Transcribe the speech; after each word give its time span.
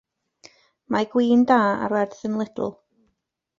Mae 0.95 1.07
gwin 1.11 1.45
da 1.53 1.59
ar 1.83 1.95
werth 1.99 2.25
yn 2.31 2.41
Lidl. 2.43 2.75